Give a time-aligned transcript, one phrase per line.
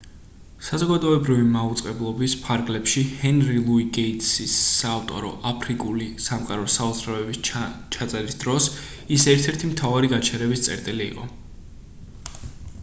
[0.67, 8.69] საზოგადოებრივი მაუწყებლობის ფარგლებში ჰენრი ლუი გეიტსის საავტორო აფრიკული სამყაროს საოცრებების ჩაწერის დროს
[9.19, 11.29] ის ერთ-ერთი მთავარი გაჩერების წერტილი იყო